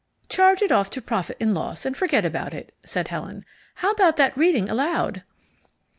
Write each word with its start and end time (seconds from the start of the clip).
"Charge 0.29 0.63
it 0.63 0.71
off 0.71 0.89
to 0.89 0.99
profit 0.99 1.37
and 1.39 1.53
loss 1.53 1.85
and 1.85 1.95
forget 1.95 2.25
about 2.25 2.55
it," 2.55 2.73
said 2.83 3.09
Helen. 3.09 3.45
"How 3.75 3.91
about 3.91 4.17
that 4.17 4.35
reading 4.35 4.67
aloud?" 4.67 5.21